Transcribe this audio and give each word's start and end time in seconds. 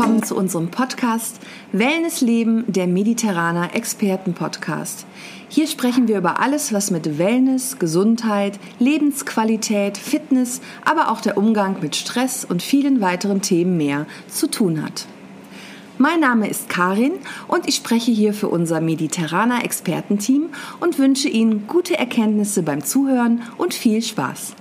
willkommen 0.00 0.22
zu 0.22 0.34
unserem 0.34 0.70
Podcast 0.70 1.40
Wellness 1.72 2.22
Leben, 2.22 2.64
der 2.66 2.86
Mediterraner 2.86 3.74
Experten 3.74 4.32
Podcast. 4.32 5.04
Hier 5.50 5.66
sprechen 5.66 6.08
wir 6.08 6.16
über 6.16 6.40
alles, 6.40 6.72
was 6.72 6.90
mit 6.90 7.18
Wellness, 7.18 7.78
Gesundheit, 7.78 8.58
Lebensqualität, 8.78 9.98
Fitness, 9.98 10.62
aber 10.86 11.10
auch 11.10 11.20
der 11.20 11.36
Umgang 11.36 11.82
mit 11.82 11.96
Stress 11.96 12.46
und 12.46 12.62
vielen 12.62 13.02
weiteren 13.02 13.42
Themen 13.42 13.76
mehr 13.76 14.06
zu 14.26 14.50
tun 14.50 14.82
hat. 14.82 15.04
Mein 15.98 16.20
Name 16.20 16.48
ist 16.48 16.70
Karin 16.70 17.12
und 17.46 17.68
ich 17.68 17.74
spreche 17.74 18.10
hier 18.10 18.32
für 18.32 18.48
unser 18.48 18.80
Mediterraner 18.80 19.66
Expertenteam 19.66 20.48
und 20.80 20.98
wünsche 20.98 21.28
Ihnen 21.28 21.66
gute 21.66 21.98
Erkenntnisse 21.98 22.62
beim 22.62 22.82
Zuhören 22.82 23.42
und 23.58 23.74
viel 23.74 24.00
Spaß. 24.00 24.54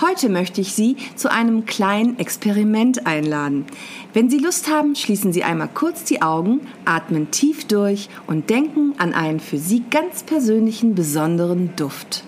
Heute 0.00 0.28
möchte 0.28 0.60
ich 0.60 0.74
Sie 0.74 0.96
zu 1.16 1.28
einem 1.28 1.66
kleinen 1.66 2.20
Experiment 2.20 3.04
einladen. 3.04 3.66
Wenn 4.14 4.30
Sie 4.30 4.38
Lust 4.38 4.70
haben, 4.70 4.94
schließen 4.94 5.32
Sie 5.32 5.42
einmal 5.42 5.70
kurz 5.74 6.04
die 6.04 6.22
Augen, 6.22 6.60
atmen 6.84 7.32
tief 7.32 7.66
durch 7.66 8.08
und 8.28 8.48
denken 8.48 8.94
an 8.98 9.12
einen 9.12 9.40
für 9.40 9.58
Sie 9.58 9.82
ganz 9.90 10.22
persönlichen 10.22 10.94
besonderen 10.94 11.74
Duft. 11.74 12.22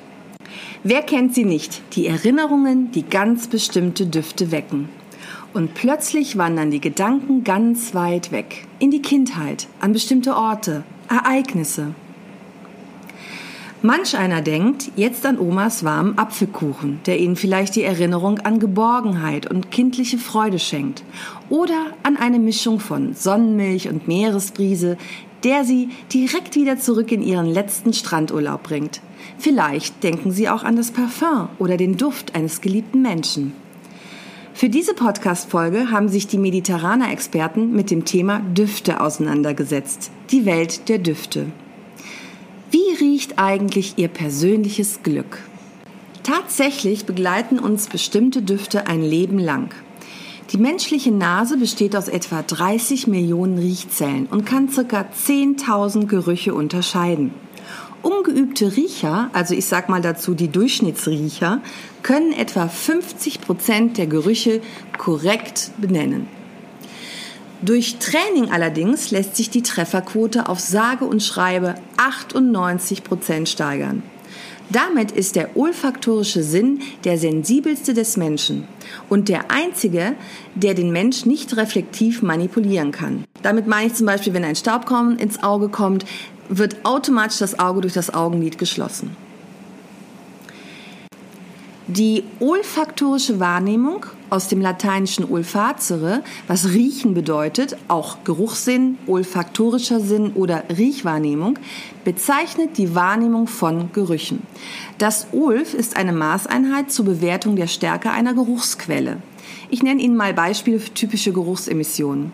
Wer 0.82 1.02
kennt 1.02 1.32
sie 1.34 1.44
nicht? 1.44 1.82
Die 1.94 2.08
Erinnerungen, 2.08 2.90
die 2.90 3.04
ganz 3.04 3.46
bestimmte 3.46 4.06
Düfte 4.06 4.50
wecken. 4.50 4.88
Und 5.52 5.74
plötzlich 5.74 6.38
wandern 6.38 6.72
die 6.72 6.80
Gedanken 6.80 7.44
ganz 7.44 7.94
weit 7.94 8.32
weg, 8.32 8.66
in 8.80 8.90
die 8.90 9.02
Kindheit, 9.02 9.68
an 9.80 9.92
bestimmte 9.92 10.34
Orte, 10.34 10.82
Ereignisse. 11.08 11.94
Manch 13.82 14.14
einer 14.14 14.42
denkt 14.42 14.90
jetzt 14.96 15.24
an 15.24 15.38
Omas 15.38 15.84
warmen 15.84 16.18
Apfelkuchen, 16.18 17.00
der 17.06 17.18
ihnen 17.18 17.36
vielleicht 17.36 17.76
die 17.76 17.82
Erinnerung 17.82 18.38
an 18.40 18.58
Geborgenheit 18.58 19.50
und 19.50 19.70
kindliche 19.70 20.18
Freude 20.18 20.58
schenkt. 20.58 21.02
Oder 21.48 21.86
an 22.02 22.18
eine 22.18 22.38
Mischung 22.38 22.78
von 22.78 23.14
Sonnenmilch 23.14 23.88
und 23.88 24.06
Meeresbrise, 24.06 24.98
der 25.44 25.64
sie 25.64 25.88
direkt 26.12 26.56
wieder 26.56 26.78
zurück 26.78 27.10
in 27.10 27.22
ihren 27.22 27.46
letzten 27.46 27.94
Strandurlaub 27.94 28.62
bringt. 28.62 29.00
Vielleicht 29.38 30.02
denken 30.02 30.30
sie 30.30 30.50
auch 30.50 30.62
an 30.62 30.76
das 30.76 30.90
Parfum 30.90 31.48
oder 31.58 31.78
den 31.78 31.96
Duft 31.96 32.34
eines 32.34 32.60
geliebten 32.60 33.00
Menschen. 33.00 33.54
Für 34.52 34.68
diese 34.68 34.92
Podcast-Folge 34.92 35.90
haben 35.90 36.10
sich 36.10 36.26
die 36.26 36.36
Mediterraner 36.36 37.10
Experten 37.10 37.72
mit 37.72 37.90
dem 37.90 38.04
Thema 38.04 38.40
Düfte 38.40 39.00
auseinandergesetzt. 39.00 40.10
Die 40.30 40.44
Welt 40.44 40.90
der 40.90 40.98
Düfte. 40.98 41.46
Wie 42.72 42.94
riecht 43.00 43.40
eigentlich 43.40 43.94
Ihr 43.96 44.06
persönliches 44.06 45.02
Glück? 45.02 45.38
Tatsächlich 46.22 47.04
begleiten 47.04 47.58
uns 47.58 47.88
bestimmte 47.88 48.42
Düfte 48.42 48.86
ein 48.86 49.02
Leben 49.02 49.40
lang. 49.40 49.74
Die 50.52 50.56
menschliche 50.56 51.10
Nase 51.10 51.56
besteht 51.56 51.96
aus 51.96 52.06
etwa 52.06 52.42
30 52.42 53.08
Millionen 53.08 53.58
Riechzellen 53.58 54.26
und 54.26 54.46
kann 54.46 54.68
ca. 54.68 55.00
10.000 55.00 56.06
Gerüche 56.06 56.54
unterscheiden. 56.54 57.34
Ungeübte 58.02 58.76
Riecher, 58.76 59.30
also 59.32 59.52
ich 59.54 59.66
sag 59.66 59.88
mal 59.88 60.00
dazu 60.00 60.34
die 60.34 60.48
Durchschnittsriecher, 60.48 61.62
können 62.04 62.32
etwa 62.32 62.68
50 62.68 63.40
Prozent 63.40 63.98
der 63.98 64.06
Gerüche 64.06 64.60
korrekt 64.96 65.72
benennen. 65.78 66.28
Durch 67.62 67.96
Training 67.98 68.50
allerdings 68.50 69.10
lässt 69.10 69.36
sich 69.36 69.50
die 69.50 69.62
Trefferquote 69.62 70.48
auf 70.48 70.60
sage 70.60 71.04
und 71.04 71.22
schreibe 71.22 71.74
98 71.98 73.04
Prozent 73.04 73.50
steigern. 73.50 74.02
Damit 74.70 75.10
ist 75.10 75.36
der 75.36 75.56
olfaktorische 75.56 76.42
Sinn 76.42 76.80
der 77.04 77.18
sensibelste 77.18 77.92
des 77.92 78.16
Menschen 78.16 78.66
und 79.08 79.28
der 79.28 79.50
einzige, 79.50 80.14
der 80.54 80.74
den 80.74 80.90
Mensch 80.90 81.26
nicht 81.26 81.56
reflektiv 81.56 82.22
manipulieren 82.22 82.92
kann. 82.92 83.24
Damit 83.42 83.66
meine 83.66 83.88
ich 83.88 83.94
zum 83.94 84.06
Beispiel, 84.06 84.32
wenn 84.32 84.44
ein 84.44 84.56
Staubkorn 84.56 85.18
ins 85.18 85.42
Auge 85.42 85.68
kommt, 85.68 86.06
wird 86.48 86.76
automatisch 86.84 87.38
das 87.38 87.58
Auge 87.58 87.82
durch 87.82 87.94
das 87.94 88.14
Augenlid 88.14 88.58
geschlossen. 88.58 89.16
Die 91.96 92.22
olfaktorische 92.38 93.40
Wahrnehmung 93.40 94.06
aus 94.28 94.46
dem 94.46 94.60
lateinischen 94.60 95.28
olfazere, 95.28 96.22
was 96.46 96.68
riechen 96.68 97.14
bedeutet, 97.14 97.76
auch 97.88 98.18
Geruchssinn, 98.22 98.96
olfaktorischer 99.08 99.98
Sinn 99.98 100.30
oder 100.36 100.62
Riechwahrnehmung, 100.68 101.58
bezeichnet 102.04 102.78
die 102.78 102.94
Wahrnehmung 102.94 103.48
von 103.48 103.92
Gerüchen. 103.92 104.44
Das 104.98 105.26
Olf 105.32 105.74
ist 105.74 105.96
eine 105.96 106.12
Maßeinheit 106.12 106.92
zur 106.92 107.06
Bewertung 107.06 107.56
der 107.56 107.66
Stärke 107.66 108.12
einer 108.12 108.34
Geruchsquelle. 108.34 109.16
Ich 109.68 109.82
nenne 109.82 110.00
Ihnen 110.00 110.16
mal 110.16 110.32
Beispiele 110.32 110.78
für 110.78 110.94
typische 110.94 111.32
Geruchsemissionen. 111.32 112.30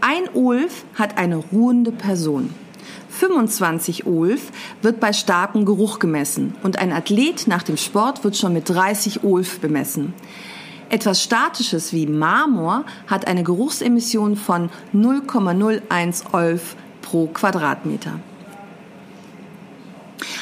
Ein 0.00 0.32
Olf 0.32 0.84
hat 0.94 1.18
eine 1.18 1.38
ruhende 1.38 1.90
Person. 1.90 2.50
25 3.08 4.06
Olf 4.06 4.52
wird 4.82 5.00
bei 5.00 5.12
starkem 5.12 5.64
Geruch 5.64 5.98
gemessen 5.98 6.54
und 6.62 6.78
ein 6.78 6.92
Athlet 6.92 7.46
nach 7.46 7.62
dem 7.62 7.76
Sport 7.76 8.24
wird 8.24 8.36
schon 8.36 8.52
mit 8.52 8.68
30 8.68 9.24
Olf 9.24 9.60
bemessen. 9.60 10.14
Etwas 10.88 11.22
Statisches 11.22 11.92
wie 11.92 12.06
Marmor 12.06 12.84
hat 13.06 13.26
eine 13.26 13.42
Geruchsemission 13.42 14.36
von 14.36 14.70
0,01 14.94 16.32
Olf 16.32 16.76
pro 17.02 17.26
Quadratmeter. 17.26 18.20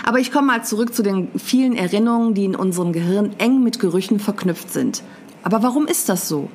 Aber 0.05 0.19
ich 0.19 0.31
komme 0.31 0.49
mal 0.49 0.65
zurück 0.65 0.95
zu 0.95 1.03
den 1.03 1.29
vielen 1.39 1.75
Erinnerungen, 1.75 2.35
die 2.35 2.45
in 2.45 2.57
unserem 2.57 2.93
Gehirn 2.93 3.35
eng 3.39 3.63
mit 3.63 3.79
Gerüchen 3.79 4.21
verknüpft 4.21 4.71
sind. 4.71 5.03
Aber 5.43 5.63
warum 5.63 5.87
ist 5.87 6.09
das 6.09 6.29
so? 6.29 6.51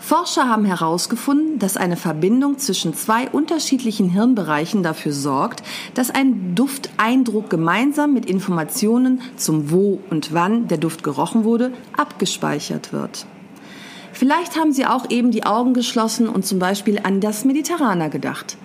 Forscher 0.00 0.48
haben 0.48 0.64
herausgefunden, 0.64 1.58
dass 1.58 1.76
eine 1.76 1.96
Verbindung 1.96 2.58
zwischen 2.58 2.94
zwei 2.94 3.28
unterschiedlichen 3.28 4.08
Hirnbereichen 4.08 4.82
dafür 4.82 5.12
sorgt, 5.12 5.62
dass 5.94 6.10
ein 6.10 6.54
Dufteindruck 6.54 7.50
gemeinsam 7.50 8.14
mit 8.14 8.24
Informationen 8.24 9.20
zum 9.36 9.70
Wo 9.70 10.00
und 10.08 10.32
Wann 10.32 10.68
der 10.68 10.78
Duft 10.78 11.02
gerochen 11.02 11.44
wurde, 11.44 11.72
abgespeichert 11.96 12.94
wird. 12.94 13.26
Vielleicht 14.12 14.56
haben 14.58 14.72
Sie 14.72 14.86
auch 14.86 15.08
eben 15.10 15.30
die 15.30 15.44
Augen 15.44 15.74
geschlossen 15.74 16.28
und 16.28 16.46
zum 16.46 16.58
Beispiel 16.58 17.00
an 17.02 17.20
das 17.20 17.44
Mediterraner 17.44 18.08
gedacht. 18.08 18.56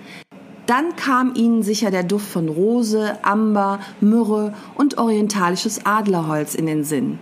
Dann 0.66 0.96
kam 0.96 1.36
Ihnen 1.36 1.64
sicher 1.64 1.92
der 1.92 2.04
Duft 2.04 2.28
von 2.28 2.50
Rose, 2.50 3.20
Amber, 3.24 3.80
Myrrhe 4.02 4.54
und 4.74 4.98
orientalisches 4.98 5.86
Adlerholz 5.86 6.56
in 6.56 6.66
den 6.66 6.84
Sinn. 6.84 7.20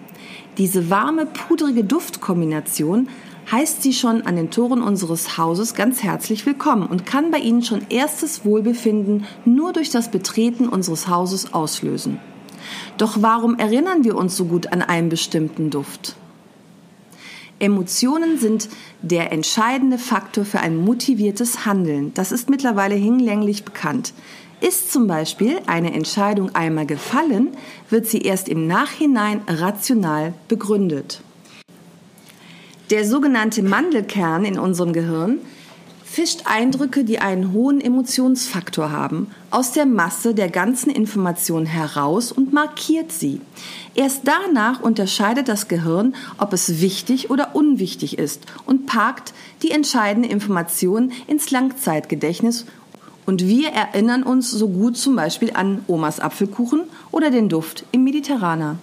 Diese 0.58 0.90
warme, 0.90 1.26
pudrige 1.26 1.84
Duftkombination 1.84 3.10
heißt 3.52 3.84
sie 3.84 3.94
schon 3.94 4.24
an 4.24 4.36
den 4.36 4.52
Toren 4.52 4.82
unseres 4.82 5.38
Hauses 5.38 5.76
ganz 5.76 6.04
herzlich 6.04 6.46
willkommen 6.46 6.88
und 6.88 7.06
kann 7.06 7.32
bei 7.32 7.40
Ihnen 7.40 7.64
schon 7.64 7.86
erstes 7.90 8.46
Wohlbefinden 8.46 9.26
nur 9.46 9.74
durch 9.74 9.90
das 9.90 10.12
Betreten 10.12 10.70
unseres 10.70 11.08
Hauses 11.08 11.54
auslösen. 11.54 12.20
Doch 12.98 13.18
warum 13.22 13.58
erinnern 13.60 14.04
wir 14.04 14.16
uns 14.16 14.38
so 14.38 14.46
gut 14.46 14.72
an 14.72 14.82
einen 14.82 15.10
bestimmten 15.10 15.70
Duft? 15.70 16.16
Emotionen 17.60 18.40
sind 18.40 18.70
der 19.02 19.32
entscheidende 19.32 19.98
Faktor 19.98 20.44
für 20.44 20.60
ein 20.60 20.76
motiviertes 20.76 21.66
Handeln. 21.66 22.14
Das 22.14 22.32
ist 22.32 22.50
mittlerweile 22.50 22.96
hinlänglich 22.96 23.64
bekannt. 23.64 24.14
Ist 24.60 24.92
zum 24.92 25.08
Beispiel 25.08 25.60
eine 25.68 25.94
Entscheidung 25.94 26.56
einmal 26.56 26.86
gefallen, 26.86 27.50
wird 27.90 28.08
sie 28.08 28.22
erst 28.22 28.50
im 28.50 28.68
Nachhinein 28.68 29.42
rational 29.48 30.34
begründet. 30.48 31.22
Der 32.90 33.06
sogenannte 33.06 33.64
Mandelkern 33.64 34.44
in 34.44 34.60
unserem 34.60 34.92
Gehirn 34.92 35.40
fischt 36.04 36.42
Eindrücke, 36.46 37.06
die 37.06 37.20
einen 37.20 37.54
hohen 37.54 37.82
Emotionsfaktor 37.82 38.92
haben, 38.92 39.32
aus 39.50 39.72
der 39.72 39.86
Masse 39.86 40.36
der 40.36 40.50
ganzen 40.50 40.92
Informationen 40.92 41.66
heraus 41.66 42.32
und 42.32 42.54
markiert 42.54 43.12
sie. 43.12 43.42
Erst 43.96 44.22
danach 44.26 44.82
unterscheidet 44.82 45.48
das 45.48 45.68
Gehirn, 45.68 46.14
ob 46.38 46.54
es 46.54 46.82
wichtig 46.82 47.32
oder 47.32 47.56
unwichtig 47.56 48.20
ist 48.20 48.46
und 48.66 48.86
parkt 48.86 49.34
die 49.64 49.72
entscheidende 49.72 50.30
Information 50.30 51.14
ins 51.26 51.50
Langzeitgedächtnis 51.50 52.66
und 53.26 53.48
wir 53.48 53.70
erinnern 53.70 54.24
uns 54.24 54.52
so 54.52 54.68
gut 54.68 54.98
zum 54.98 55.16
Beispiel 55.16 55.52
an 55.54 55.84
Omas 55.88 56.20
Apfelkuchen 56.20 56.84
oder 57.12 57.32
den 57.32 57.50
Duft 57.50 57.86
im 57.92 58.04
Mediterraner. 58.04 58.78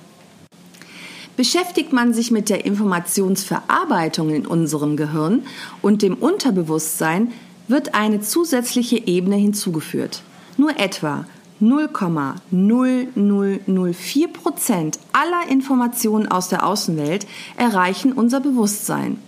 Beschäftigt 1.41 1.93
man 1.95 2.13
sich 2.13 2.31
mit 2.31 2.51
der 2.51 2.67
Informationsverarbeitung 2.67 4.29
in 4.29 4.47
unserem 4.47 4.99
Gehirn 4.99 5.45
und 5.81 6.03
dem 6.03 6.17
Unterbewusstsein, 6.17 7.33
wird 7.67 7.95
eine 7.95 8.21
zusätzliche 8.21 9.07
Ebene 9.07 9.37
hinzugeführt. 9.37 10.21
Nur 10.59 10.79
etwa 10.79 11.25
0,0004 11.63 14.29
Prozent 14.29 14.99
aller 15.15 15.51
Informationen 15.51 16.31
aus 16.31 16.51
der 16.51 16.67
Außenwelt 16.67 17.27
erreichen 17.57 18.13
unser 18.13 18.41
Bewusstsein. 18.41 19.19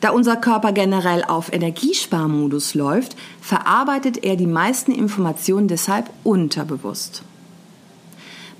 Da 0.00 0.10
unser 0.10 0.36
Körper 0.36 0.70
generell 0.70 1.24
auf 1.24 1.52
Energiesparmodus 1.52 2.74
läuft, 2.74 3.16
verarbeitet 3.40 4.22
er 4.22 4.36
die 4.36 4.46
meisten 4.46 4.92
Informationen 4.92 5.66
deshalb 5.66 6.08
unterbewusst. 6.22 7.24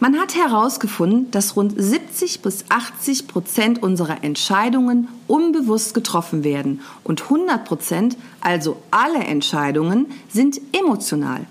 Man 0.02 0.19
hat 0.19 0.34
herausgefunden, 0.34 1.31
dass 1.31 1.54
rund 1.54 1.81
70 1.81 2.43
bis 2.43 2.64
80 2.70 3.28
Prozent 3.28 3.84
unserer 3.84 4.25
Entscheidungen 4.25 5.06
unbewusst 5.28 5.94
getroffen 5.94 6.43
werden 6.43 6.81
und 7.04 7.22
100 7.22 7.64
Prozent, 7.64 8.16
also 8.40 8.82
alle 8.90 9.20
Entscheidungen, 9.20 10.06
sind 10.28 10.60
emotional. 10.72 11.46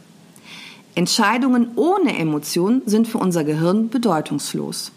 Entscheidungen 0.96 1.72
ohne 1.78 2.20
Emotion 2.20 2.82
sind 2.86 3.08
für 3.08 3.20
unser 3.20 3.46
Gehirn 3.46 3.88
bedeutungslos. 3.88 4.92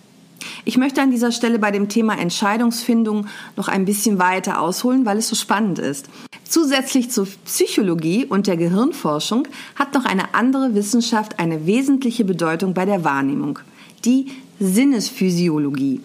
Ich 0.65 0.77
möchte 0.77 1.03
an 1.03 1.11
dieser 1.11 1.33
Stelle 1.33 1.59
bei 1.59 1.71
dem 1.71 1.89
Thema 1.89 2.19
Entscheidungsfindung 2.19 3.27
noch 3.57 3.69
ein 3.69 3.85
bisschen 3.85 4.19
weiter 4.19 4.61
ausholen, 4.61 5.05
weil 5.07 5.19
es 5.19 5.29
so 5.29 5.37
spannend 5.37 5.79
ist. 5.79 6.09
Zusätzlich 6.45 7.11
zur 7.11 7.27
Psychologie 7.45 8.27
und 8.27 8.47
der 8.47 8.57
Gehirnforschung 8.57 9.49
hat 9.75 9.95
noch 9.95 10.05
eine 10.05 10.35
andere 10.35 10.75
Wissenschaft 10.75 11.39
eine 11.39 11.67
wesentliche 11.67 12.25
Bedeutung 12.25 12.75
bei 12.75 12.85
der 12.85 13.05
Wahrnehmung, 13.05 13.59
die 14.05 14.27
Sinnesphysiologie. 14.61 16.01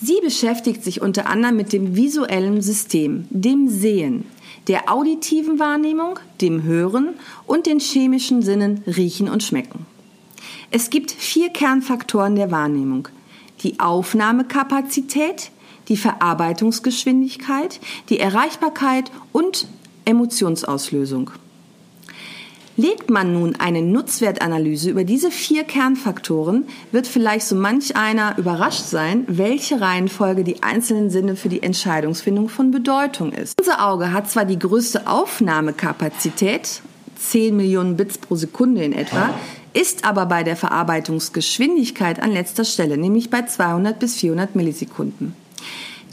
Sie 0.00 0.18
beschäftigt 0.22 0.84
sich 0.84 1.00
unter 1.00 1.26
anderem 1.26 1.56
mit 1.56 1.72
dem 1.72 1.96
visuellen 1.96 2.60
System, 2.60 3.26
dem 3.30 3.68
Sehen, 3.68 4.24
der 4.68 4.92
auditiven 4.92 5.58
Wahrnehmung, 5.58 6.18
dem 6.40 6.62
Hören 6.62 7.14
und 7.46 7.66
den 7.66 7.80
chemischen 7.80 8.42
Sinnen 8.42 8.82
Riechen 8.86 9.28
und 9.28 9.42
Schmecken. 9.42 9.86
Es 10.70 10.90
gibt 10.90 11.12
vier 11.12 11.50
Kernfaktoren 11.50 12.36
der 12.36 12.50
Wahrnehmung. 12.50 13.08
Die 13.62 13.80
Aufnahmekapazität, 13.80 15.50
die 15.88 15.96
Verarbeitungsgeschwindigkeit, 15.96 17.80
die 18.08 18.18
Erreichbarkeit 18.18 19.10
und 19.32 19.66
Emotionsauslösung. 20.04 21.30
Legt 22.78 23.08
man 23.08 23.32
nun 23.32 23.56
eine 23.56 23.80
Nutzwertanalyse 23.80 24.90
über 24.90 25.04
diese 25.04 25.30
vier 25.30 25.64
Kernfaktoren, 25.64 26.66
wird 26.92 27.06
vielleicht 27.06 27.46
so 27.46 27.56
manch 27.56 27.96
einer 27.96 28.36
überrascht 28.36 28.84
sein, 28.84 29.24
welche 29.28 29.80
Reihenfolge 29.80 30.44
die 30.44 30.62
einzelnen 30.62 31.08
Sinne 31.08 31.36
für 31.36 31.48
die 31.48 31.62
Entscheidungsfindung 31.62 32.50
von 32.50 32.70
Bedeutung 32.70 33.32
ist. 33.32 33.58
Unser 33.58 33.86
Auge 33.88 34.12
hat 34.12 34.30
zwar 34.30 34.44
die 34.44 34.58
größte 34.58 35.06
Aufnahmekapazität, 35.06 36.82
10 37.18 37.56
Millionen 37.56 37.96
Bits 37.96 38.18
pro 38.18 38.36
Sekunde 38.36 38.84
in 38.84 38.92
etwa, 38.92 39.30
ist 39.76 40.06
aber 40.06 40.24
bei 40.24 40.42
der 40.42 40.56
Verarbeitungsgeschwindigkeit 40.56 42.22
an 42.22 42.32
letzter 42.32 42.64
Stelle, 42.64 42.96
nämlich 42.96 43.28
bei 43.28 43.42
200 43.42 43.98
bis 43.98 44.14
400 44.14 44.56
Millisekunden. 44.56 45.34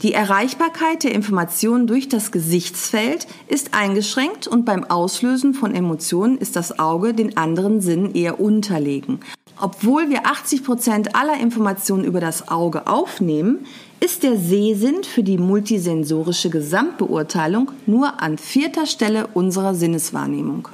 Die 0.02 0.12
Erreichbarkeit 0.12 1.02
der 1.02 1.14
Informationen 1.14 1.86
durch 1.86 2.10
das 2.10 2.30
Gesichtsfeld 2.30 3.26
ist 3.48 3.72
eingeschränkt 3.72 4.46
und 4.46 4.66
beim 4.66 4.84
Auslösen 4.84 5.54
von 5.54 5.74
Emotionen 5.74 6.36
ist 6.36 6.56
das 6.56 6.78
Auge 6.78 7.14
den 7.14 7.38
anderen 7.38 7.80
Sinnen 7.80 8.14
eher 8.14 8.38
unterlegen. 8.38 9.20
Obwohl 9.58 10.10
wir 10.10 10.26
80 10.26 10.62
Prozent 10.62 11.16
aller 11.16 11.40
Informationen 11.40 12.04
über 12.04 12.20
das 12.20 12.48
Auge 12.48 12.86
aufnehmen, 12.86 13.64
ist 13.98 14.24
der 14.24 14.36
Sehsinn 14.36 15.04
für 15.04 15.22
die 15.22 15.38
multisensorische 15.38 16.50
Gesamtbeurteilung 16.50 17.70
nur 17.86 18.20
an 18.20 18.36
vierter 18.36 18.84
Stelle 18.84 19.28
unserer 19.28 19.74
Sinneswahrnehmung. 19.74 20.68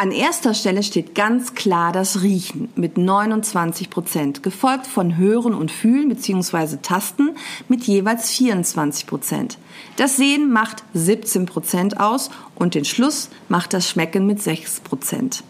An 0.00 0.12
erster 0.12 0.54
Stelle 0.54 0.82
steht 0.82 1.14
ganz 1.14 1.54
klar 1.54 1.92
das 1.92 2.22
Riechen 2.22 2.70
mit 2.74 2.96
29 2.96 3.90
Prozent, 3.90 4.42
gefolgt 4.42 4.86
von 4.86 5.18
Hören 5.18 5.52
und 5.52 5.70
Fühlen 5.70 6.08
bzw. 6.08 6.78
Tasten 6.80 7.36
mit 7.68 7.82
jeweils 7.84 8.30
24 8.30 9.06
Prozent. 9.06 9.58
Das 9.96 10.16
Sehen 10.16 10.50
macht 10.50 10.84
17 10.94 11.44
Prozent 11.44 12.00
aus 12.00 12.30
und 12.54 12.74
den 12.74 12.86
Schluss 12.86 13.28
macht 13.50 13.74
das 13.74 13.90
Schmecken 13.90 14.26
mit 14.26 14.42
6 14.42 14.80
Prozent. 14.80 15.44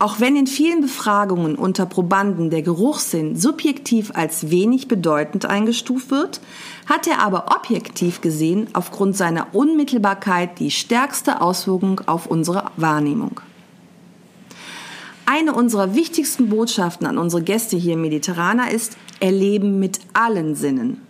Auch 0.00 0.20
wenn 0.20 0.36
in 0.36 0.46
vielen 0.46 0.80
Befragungen 0.80 1.56
unter 1.56 1.84
Probanden 1.84 2.50
der 2.50 2.62
Geruchssinn 2.62 3.34
subjektiv 3.34 4.12
als 4.14 4.48
wenig 4.48 4.86
bedeutend 4.86 5.46
eingestuft 5.46 6.12
wird, 6.12 6.40
hat 6.86 7.08
er 7.08 7.20
aber 7.20 7.46
objektiv 7.56 8.20
gesehen 8.20 8.68
aufgrund 8.74 9.16
seiner 9.16 9.48
Unmittelbarkeit 9.54 10.60
die 10.60 10.70
stärkste 10.70 11.40
Auswirkung 11.40 12.00
auf 12.06 12.26
unsere 12.26 12.70
Wahrnehmung. 12.76 13.40
Eine 15.26 15.52
unserer 15.52 15.96
wichtigsten 15.96 16.48
Botschaften 16.48 17.06
an 17.06 17.18
unsere 17.18 17.42
Gäste 17.42 17.76
hier 17.76 17.94
im 17.94 18.02
Mediterraner 18.02 18.70
ist 18.70 18.96
Erleben 19.18 19.80
mit 19.80 19.98
allen 20.12 20.54
Sinnen. 20.54 21.07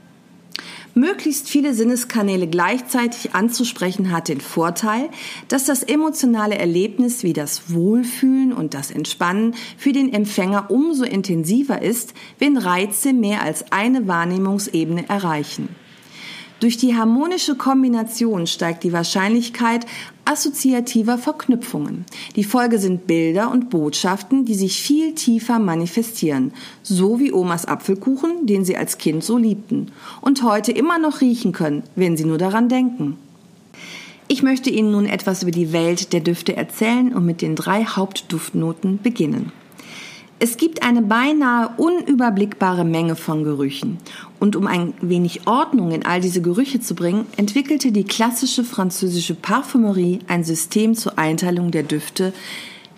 Möglichst 0.99 1.49
viele 1.49 1.75
Sinneskanäle 1.75 2.49
gleichzeitig 2.49 3.33
anzusprechen 3.33 4.11
hat 4.11 4.27
den 4.27 4.41
Vorteil, 4.41 5.11
dass 5.47 5.65
das 5.65 5.85
emotionale 5.85 6.59
Erlebnis 6.59 7.23
wie 7.23 7.33
das 7.33 7.73
Wohlfühlen 7.73 8.53
und 8.53 8.75
das 8.75 8.91
Entspannen 8.91 9.55
für 9.77 9.93
den 9.93 10.13
Empfänger 10.13 10.73
umso 10.73 11.05
intensiver 11.05 11.81
ist, 11.83 12.15
wenn 12.41 12.57
Reize 12.57 13.13
mehr 13.13 13.43
als 13.43 13.71
eine 13.71 14.09
Wahrnehmungsebene 14.09 15.09
erreichen. 15.09 15.69
Durch 16.61 16.77
die 16.77 16.97
harmonische 16.97 17.55
Kombination 17.55 18.49
steigt 18.49 18.83
die 18.83 18.93
Wahrscheinlichkeit 18.93 19.87
assoziativer 20.25 21.17
Verknüpfungen. 21.17 22.05
Die 22.35 22.43
Folge 22.43 22.79
sind 22.79 23.07
Bilder 23.07 23.51
und 23.51 23.71
Botschaften, 23.71 24.45
die 24.45 24.55
sich 24.55 24.83
viel 24.83 25.15
tiefer 25.15 25.61
manifestieren, 25.61 26.53
so 26.83 27.21
wie 27.21 27.33
Omas 27.33 27.65
Apfelkuchen, 27.65 28.47
den 28.47 28.65
sie 28.65 28.77
als 28.77 28.99
Kind 28.99 29.23
so 29.23 29.39
liebten 29.39 29.93
und 30.21 30.43
heute 30.43 30.73
immer 30.73 30.99
noch 30.99 31.21
riechen 31.21 31.53
können, 31.53 31.85
wenn 31.95 32.17
sie 32.17 32.25
nur 32.25 32.39
daran 32.39 32.69
denken. 32.69 33.17
Ich 34.31 34.43
möchte 34.43 34.69
Ihnen 34.69 34.91
nun 34.91 35.07
etwas 35.07 35.43
über 35.43 35.53
die 35.53 35.73
Welt 35.73 36.13
der 36.13 36.21
Düfte 36.21 36.55
erzählen 36.55 37.15
und 37.15 37.25
mit 37.25 37.41
den 37.41 37.57
drei 37.57 37.85
Hauptduftnoten 37.85 39.01
beginnen. 39.03 39.53
Es 40.41 40.57
gibt 40.57 40.85
eine 40.85 41.03
beinahe 41.03 41.71
unüberblickbare 41.79 42.85
Menge 42.85 43.17
von 43.17 43.43
Gerüchen. 43.43 43.99
Und 44.39 44.55
um 44.55 44.69
ein 44.69 44.95
wenig 45.01 45.49
Ordnung 45.49 45.91
in 45.91 46.07
all 46.07 46.21
diese 46.21 46.41
Gerüche 46.41 46.81
zu 46.81 46.95
bringen, 46.95 47.27
entwickelte 47.37 47.91
die 47.91 48.05
klassische 48.05 48.63
französische 48.63 49.35
Parfümerie 49.35 50.21
ein 50.29 50.45
System 50.45 50.95
zur 50.95 51.19
Einteilung 51.19 51.73
der 51.73 51.83
Düfte 51.83 52.33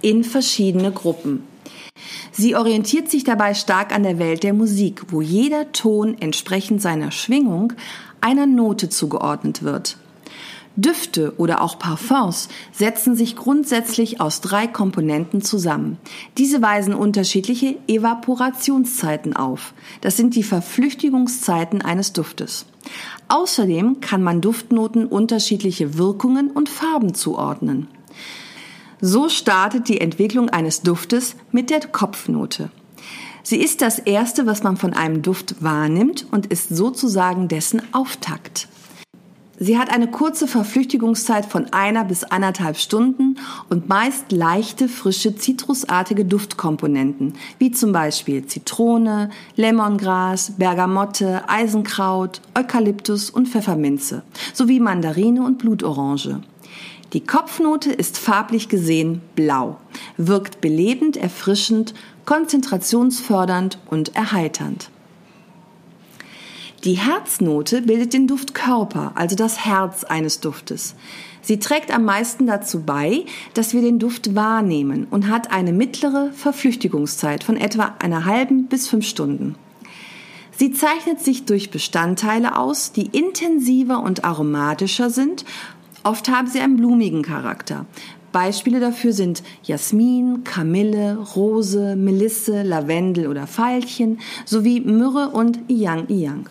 in 0.03 0.23
verschiedene 0.23 0.93
Gruppen. 0.93 1.43
Sie 2.31 2.57
orientiert 2.57 3.11
sich 3.11 3.25
dabei 3.25 3.55
stark 3.55 3.95
an 3.95 4.03
der 4.03 4.19
Welt 4.19 4.43
der 4.43 4.53
Musik, 4.53 5.05
wo 5.09 5.23
jeder 5.23 5.73
Ton 5.73 6.17
entsprechend 6.21 6.83
seiner 6.83 7.11
Schwingung 7.11 7.73
einer 8.21 8.47
Note 8.47 8.91
zugeordnet 8.91 9.63
wird. 9.63 9.97
Düfte 10.77 11.35
oder 11.37 11.63
auch 11.63 11.79
Parfums 11.79 12.49
setzen 12.73 13.17
sich 13.17 13.37
grundsätzlich 13.37 14.21
aus 14.21 14.41
drei 14.41 14.67
Komponenten 14.67 15.43
zusammen. 15.43 15.99
Diese 16.39 16.63
weisen 16.63 16.95
unterschiedliche 16.95 17.77
Evaporationszeiten 17.89 19.35
auf. 19.35 19.75
Das 20.01 20.17
sind 20.17 20.37
die 20.37 20.43
Verflüchtigungszeiten 20.43 21.83
eines 21.83 22.13
Duftes. 22.13 22.67
Außerdem 23.29 24.01
kann 24.01 24.23
man 24.23 24.41
Duftnoten 24.41 25.07
unterschiedliche 25.07 25.99
Wirkungen 25.99 26.51
und 26.51 26.69
Farben 26.69 27.15
zuordnen. 27.15 27.89
So 29.01 29.29
startet 29.29 29.89
die 29.89 30.01
Entwicklung 30.01 30.51
eines 30.51 30.83
Duftes 30.83 31.37
mit 31.53 31.71
der 31.71 31.81
Kopfnote. 31.81 32.71
Sie 33.43 33.57
ist 33.57 33.81
das 33.81 33.99
Erste, 33.99 34.47
was 34.47 34.63
man 34.63 34.77
von 34.77 34.93
einem 34.93 35.23
Duft 35.23 35.63
wahrnimmt 35.63 36.27
und 36.31 36.47
ist 36.47 36.69
sozusagen 36.69 37.49
dessen 37.49 37.83
Auftakt. 37.93 38.69
Sie 39.63 39.79
hat 39.79 39.93
eine 39.93 40.11
kurze 40.11 40.47
Verflüchtigungszeit 40.49 41.45
von 41.45 41.71
einer 41.75 42.05
bis 42.05 42.25
anderthalb 42.25 42.79
Stunden 42.79 43.37
und 43.69 43.91
meist 43.91 44.33
leichte, 44.33 44.89
frische, 44.89 45.37
zitrusartige 45.37 46.25
Duftkomponenten, 46.25 47.35
wie 47.59 47.71
zum 47.71 47.93
Beispiel 47.93 48.47
Zitrone, 48.47 49.29
Lemongras, 49.57 50.53
Bergamotte, 50.57 51.47
Eisenkraut, 51.47 52.41
Eukalyptus 52.57 53.29
und 53.29 53.49
Pfefferminze, 53.49 54.23
sowie 54.55 54.81
Mandarine 54.81 55.43
und 55.43 55.59
Blutorange. 55.59 56.41
Die 57.13 57.21
Kopfnote 57.21 57.93
ist 57.93 58.17
farblich 58.17 58.71
gesehen 58.71 59.21
blau, 59.37 59.77
wirkt 60.17 60.63
belebend, 60.63 61.19
erfrischend, 61.19 61.93
konzentrationsfördernd 62.25 63.79
und 63.91 64.17
erheiternd. 64.17 64.89
Die 66.85 66.95
Herznote 66.95 67.83
bildet 67.83 68.15
den 68.15 68.27
Duftkörper, 68.27 69.13
also 69.15 69.37
das 69.37 69.67
Herz 69.67 70.05
eines 70.05 70.41
Duftes. 70.41 70.95
Sie 71.43 71.59
trägt 71.59 71.95
am 71.95 72.07
meisten 72.07 72.47
dazu 72.47 72.81
bei, 72.81 73.27
dass 73.53 73.75
wir 73.75 73.83
den 73.83 73.99
Duft 73.99 74.35
wahrnehmen 74.35 75.07
und 75.11 75.29
hat 75.29 75.51
eine 75.51 75.75
mittlere 75.75 76.31
Verflüchtigungszeit 76.33 77.45
von 77.45 77.59
etwa 77.59 77.97
einer 77.99 78.25
halben 78.25 78.67
bis 78.67 78.89
fünf 78.89 79.07
Stunden. 79.07 79.57
Sie 80.57 80.73
zeichnet 80.73 81.21
sich 81.21 81.45
durch 81.45 81.71
Bestandteile 81.71 82.57
aus, 82.57 82.93
die 82.93 83.07
intensiver 83.07 84.03
und 84.03 84.25
aromatischer 84.25 85.11
sind. 85.11 85.45
Oft 86.03 86.31
haben 86.31 86.49
sie 86.49 86.61
einen 86.61 86.79
blumigen 86.79 87.21
Charakter. 87.21 87.85
Beispiele 88.33 88.81
dafür 88.81 89.13
sind 89.13 89.43
Jasmin, 89.65 90.45
Kamille, 90.45 91.19
Rose, 91.37 91.95
Melisse, 91.95 92.63
Lavendel 92.63 93.27
oder 93.27 93.47
Veilchen 93.47 94.19
sowie 94.47 94.81
Myrrhe 94.81 95.29
und 95.29 95.59
Iyang 95.69 96.09
Iyang. 96.09 96.49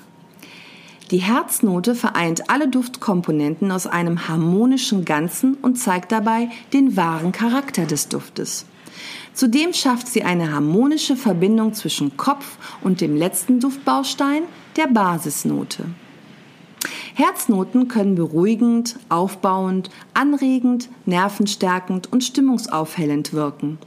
Die 1.12 1.18
Herznote 1.18 1.96
vereint 1.96 2.52
alle 2.52 2.68
Duftkomponenten 2.68 3.72
aus 3.72 3.88
einem 3.88 4.28
harmonischen 4.28 5.06
Ganzen 5.06 5.56
und 5.56 5.78
zeigt 5.78 6.12
dabei 6.12 6.50
den 6.72 6.96
wahren 6.96 7.32
Charakter 7.32 7.88
des 7.88 8.10
Duftes. 8.10 8.66
Zudem 9.34 9.74
schafft 9.74 10.08
sie 10.08 10.24
eine 10.24 10.52
harmonische 10.52 11.16
Verbindung 11.16 11.74
zwischen 11.74 12.16
Kopf 12.16 12.58
und 12.82 13.02
dem 13.02 13.16
letzten 13.16 13.60
Duftbaustein, 13.60 14.44
der 14.76 14.86
Basisnote. 14.86 15.86
Herznoten 17.16 17.88
können 17.88 18.14
beruhigend, 18.14 19.00
aufbauend, 19.10 19.90
anregend, 20.14 20.90
nervenstärkend 21.08 22.12
und 22.14 22.24
stimmungsaufhellend 22.24 23.34
wirken. 23.34 23.80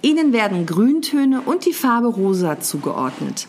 Ihnen 0.00 0.32
werden 0.32 0.64
Grüntöne 0.64 1.40
und 1.40 1.66
die 1.66 1.72
Farbe 1.72 2.08
Rosa 2.08 2.60
zugeordnet. 2.60 3.48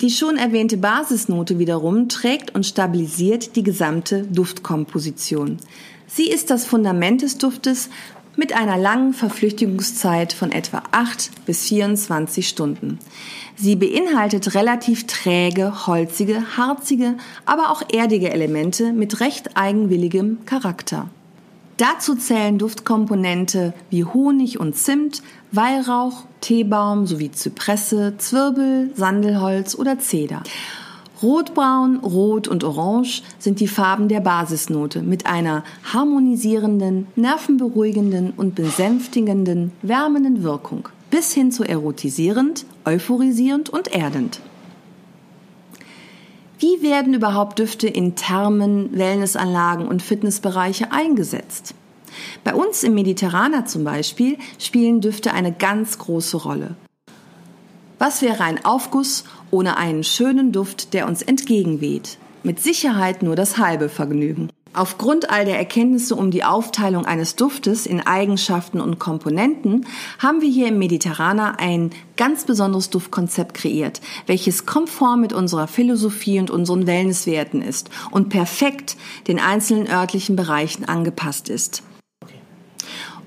Die 0.00 0.10
schon 0.10 0.36
erwähnte 0.36 0.76
Basisnote 0.76 1.58
wiederum 1.58 2.08
trägt 2.08 2.54
und 2.54 2.64
stabilisiert 2.64 3.56
die 3.56 3.64
gesamte 3.64 4.22
Duftkomposition. 4.22 5.58
Sie 6.06 6.30
ist 6.30 6.50
das 6.50 6.64
Fundament 6.64 7.22
des 7.22 7.38
Duftes 7.38 7.90
mit 8.36 8.52
einer 8.52 8.78
langen 8.78 9.12
Verflüchtigungszeit 9.12 10.32
von 10.32 10.52
etwa 10.52 10.84
8 10.92 11.44
bis 11.44 11.66
24 11.66 12.48
Stunden. 12.48 13.00
Sie 13.56 13.74
beinhaltet 13.74 14.54
relativ 14.54 15.08
träge, 15.08 15.88
holzige, 15.88 16.56
harzige, 16.56 17.14
aber 17.44 17.70
auch 17.70 17.82
erdige 17.92 18.30
Elemente 18.30 18.92
mit 18.92 19.18
recht 19.18 19.56
eigenwilligem 19.56 20.38
Charakter. 20.46 21.10
Dazu 21.78 22.16
zählen 22.16 22.58
Duftkomponente 22.58 23.72
wie 23.88 24.04
Honig 24.04 24.58
und 24.58 24.74
Zimt, 24.76 25.22
Weihrauch, 25.52 26.24
Teebaum 26.40 27.06
sowie 27.06 27.30
Zypresse, 27.30 28.14
Zwirbel, 28.18 28.90
Sandelholz 28.96 29.76
oder 29.76 30.00
Zeder. 30.00 30.42
Rotbraun, 31.22 31.98
Rot 31.98 32.48
und 32.48 32.64
Orange 32.64 33.22
sind 33.38 33.60
die 33.60 33.68
Farben 33.68 34.08
der 34.08 34.20
Basisnote 34.20 35.02
mit 35.02 35.26
einer 35.26 35.62
harmonisierenden, 35.92 37.06
nervenberuhigenden 37.14 38.32
und 38.36 38.56
besänftigenden, 38.56 39.70
wärmenden 39.82 40.42
Wirkung 40.42 40.88
bis 41.10 41.32
hin 41.32 41.50
zu 41.52 41.64
erotisierend, 41.64 42.66
euphorisierend 42.84 43.70
und 43.70 43.88
erdend. 43.88 44.40
Wie 46.60 46.82
werden 46.82 47.14
überhaupt 47.14 47.60
Düfte 47.60 47.86
in 47.86 48.16
Thermen, 48.16 48.90
Wellnessanlagen 48.98 49.86
und 49.86 50.02
Fitnessbereiche 50.02 50.90
eingesetzt? 50.90 51.74
Bei 52.42 52.52
uns 52.52 52.82
im 52.82 52.94
Mediterraner 52.94 53.66
zum 53.66 53.84
Beispiel 53.84 54.38
spielen 54.58 55.00
Düfte 55.00 55.32
eine 55.32 55.52
ganz 55.52 55.98
große 55.98 56.36
Rolle. 56.36 56.74
Was 58.00 58.22
wäre 58.22 58.42
ein 58.42 58.64
Aufguss 58.64 59.22
ohne 59.52 59.76
einen 59.76 60.02
schönen 60.02 60.50
Duft, 60.50 60.94
der 60.94 61.06
uns 61.06 61.22
entgegenweht? 61.22 62.18
Mit 62.42 62.60
Sicherheit 62.60 63.22
nur 63.22 63.36
das 63.36 63.58
halbe 63.58 63.88
Vergnügen. 63.88 64.50
Aufgrund 64.74 65.30
all 65.30 65.44
der 65.44 65.58
Erkenntnisse 65.58 66.14
um 66.14 66.30
die 66.30 66.44
Aufteilung 66.44 67.06
eines 67.06 67.36
Duftes 67.36 67.86
in 67.86 68.00
Eigenschaften 68.00 68.80
und 68.80 68.98
Komponenten 68.98 69.86
haben 70.18 70.40
wir 70.40 70.50
hier 70.50 70.68
im 70.68 70.78
Mediterraner 70.78 71.58
ein 71.58 71.90
ganz 72.16 72.44
besonderes 72.44 72.90
Duftkonzept 72.90 73.54
kreiert, 73.54 74.00
welches 74.26 74.66
konform 74.66 75.20
mit 75.20 75.32
unserer 75.32 75.66
Philosophie 75.66 76.38
und 76.38 76.50
unseren 76.50 76.86
Wellnesswerten 76.86 77.62
ist 77.62 77.90
und 78.10 78.28
perfekt 78.28 78.96
den 79.26 79.40
einzelnen 79.40 79.88
örtlichen 79.88 80.36
Bereichen 80.36 80.84
angepasst 80.84 81.48
ist. 81.48 81.82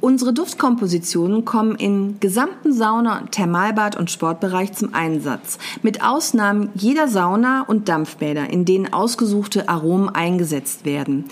Unsere 0.02 0.34
Duftkompositionen 0.34 1.46
kommen 1.46 1.76
im 1.76 2.20
gesamten 2.20 2.74
Sauna-, 2.74 3.22
Thermalbad- 3.30 3.96
und 3.96 4.10
Sportbereich 4.10 4.74
zum 4.74 4.96
Einsatz, 4.96 5.60
mit 5.84 6.04
Ausnahmen 6.04 6.70
jeder 6.74 7.08
Sauna 7.08 7.62
und 7.68 7.88
Dampfbäder, 7.88 8.50
in 8.50 8.66
denen 8.66 8.92
ausgesuchte 8.92 9.70
Aromen 9.70 10.10
eingesetzt 10.10 10.86
werden. 10.86 11.26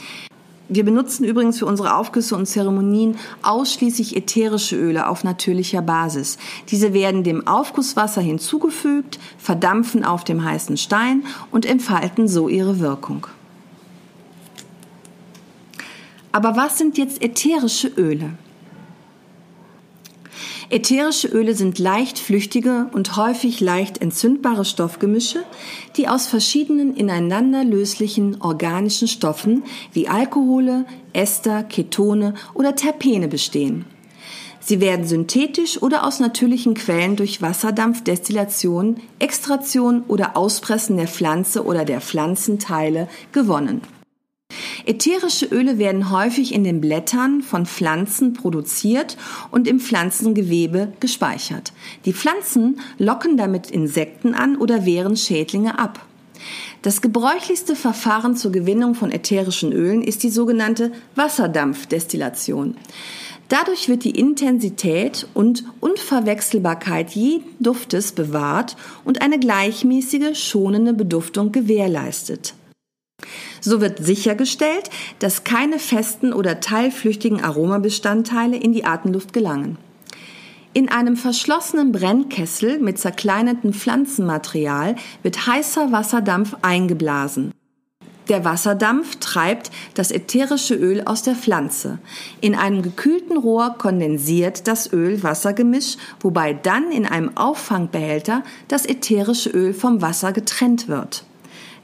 Wir 0.67 0.85
benutzen 0.85 1.23
übrigens 1.23 1.57
für 1.57 1.65
unsere 1.65 1.95
Aufgüsse 1.95 2.35
und 2.35 2.45
Zeremonien 2.45 3.17
ausschließlich 3.41 4.15
ätherische 4.15 4.75
Öle 4.75 5.07
auf 5.07 5.23
natürlicher 5.23 5.81
Basis. 5.81 6.37
Diese 6.69 6.93
werden 6.93 7.23
dem 7.23 7.47
Aufgusswasser 7.47 8.21
hinzugefügt, 8.21 9.17
verdampfen 9.39 10.05
auf 10.05 10.23
dem 10.23 10.43
heißen 10.43 10.77
Stein 10.77 11.23
und 11.49 11.65
entfalten 11.65 12.27
so 12.27 12.47
ihre 12.47 12.79
Wirkung. 12.79 13.25
Aber 16.31 16.55
was 16.55 16.77
sind 16.77 16.99
jetzt 16.99 17.23
ätherische 17.23 17.87
Öle? 17.87 18.33
Ätherische 20.71 21.27
Öle 21.29 21.55
sind 21.55 21.79
leicht 21.79 22.19
flüchtige 22.19 22.91
und 22.91 23.15
häufig 23.17 23.59
leicht 23.59 24.03
entzündbare 24.03 24.65
Stoffgemische, 24.65 25.43
die 25.97 26.07
aus 26.07 26.27
verschiedenen 26.27 26.95
ineinander 26.95 27.63
löslichen 27.63 28.39
organischen 28.39 29.07
Stoffen 29.07 29.63
wie 29.93 30.07
Alkohole, 30.07 30.85
Ester, 31.11 31.63
Ketone 31.63 32.35
oder 32.53 32.75
Terpene 32.75 33.27
bestehen. 33.27 33.85
Sie 34.59 34.79
werden 34.79 35.07
synthetisch 35.07 35.81
oder 35.81 36.05
aus 36.05 36.19
natürlichen 36.19 36.75
Quellen 36.75 37.15
durch 37.15 37.41
Wasserdampfdestillation, 37.41 38.97
Extraktion 39.17 40.03
oder 40.07 40.37
Auspressen 40.37 40.97
der 40.97 41.07
Pflanze 41.07 41.65
oder 41.65 41.83
der 41.83 41.99
Pflanzenteile 41.99 43.07
gewonnen. 43.31 43.81
Ätherische 44.89 45.45
Öle 45.45 45.77
werden 45.77 46.09
häufig 46.09 46.51
in 46.51 46.63
den 46.63 46.81
Blättern 46.81 47.43
von 47.43 47.67
Pflanzen 47.67 48.33
produziert 48.33 49.17
und 49.51 49.67
im 49.67 49.79
Pflanzengewebe 49.79 50.93
gespeichert. 50.99 51.73
Die 52.05 52.13
Pflanzen 52.13 52.79
locken 52.97 53.37
damit 53.37 53.69
Insekten 53.69 54.33
an 54.33 54.57
oder 54.57 54.87
wehren 54.87 55.15
Schädlinge 55.15 55.77
ab. 55.77 56.03
Das 56.81 57.01
gebräuchlichste 57.01 57.75
Verfahren 57.75 58.35
zur 58.35 58.51
Gewinnung 58.51 58.95
von 58.95 59.11
ätherischen 59.11 59.73
Ölen 59.73 60.01
ist 60.01 60.23
die 60.23 60.31
sogenannte 60.31 60.91
Wasserdampfdestillation. 61.13 62.75
Dadurch 63.47 63.89
wird 63.89 64.03
die 64.03 64.17
Intensität 64.17 65.27
und 65.35 65.65
Unverwechselbarkeit 65.81 67.11
jeden 67.11 67.43
Duftes 67.59 68.13
bewahrt 68.13 68.75
und 69.05 69.21
eine 69.21 69.37
gleichmäßige, 69.37 70.35
schonende 70.35 70.93
Beduftung 70.93 71.51
gewährleistet. 71.51 72.55
So 73.61 73.81
wird 73.81 74.03
sichergestellt, 74.03 74.89
dass 75.19 75.43
keine 75.43 75.79
festen 75.79 76.33
oder 76.33 76.59
teilflüchtigen 76.59 77.43
Aromabestandteile 77.43 78.57
in 78.57 78.73
die 78.73 78.85
Atemluft 78.85 79.33
gelangen. 79.33 79.77
In 80.73 80.89
einem 80.89 81.17
verschlossenen 81.17 81.91
Brennkessel 81.91 82.79
mit 82.79 82.99
zerkleinertem 82.99 83.73
Pflanzenmaterial 83.73 84.95
wird 85.23 85.47
heißer 85.47 85.91
Wasserdampf 85.91 86.55
eingeblasen. 86.61 87.51
Der 88.29 88.45
Wasserdampf 88.45 89.15
treibt 89.15 89.71
das 89.95 90.11
ätherische 90.11 90.75
Öl 90.75 91.01
aus 91.05 91.23
der 91.23 91.33
Pflanze. 91.33 91.97
In 92.41 92.53
einem 92.53 92.83
gekühlten 92.83 93.35
Rohr 93.35 93.75
kondensiert 93.79 94.67
das 94.67 94.93
Öl-Wasser-Gemisch, 94.93 95.97
wobei 96.19 96.53
dann 96.53 96.91
in 96.91 97.07
einem 97.07 97.35
Auffangbehälter 97.35 98.43
das 98.67 98.85
ätherische 98.85 99.49
Öl 99.49 99.73
vom 99.73 100.03
Wasser 100.03 100.31
getrennt 100.31 100.87
wird. 100.87 101.23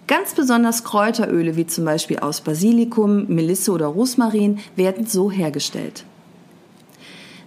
Ganz 0.08 0.36
besonders 0.36 0.84
Kräuteröle 0.84 1.56
wie 1.56 1.66
zum 1.66 1.86
Beispiel 1.86 2.20
aus 2.20 2.42
Basilikum, 2.42 3.26
Melisse 3.28 3.72
oder 3.72 3.88
Rosmarin 3.88 4.60
werden 4.76 5.08
so 5.08 5.32
hergestellt. 5.32 6.06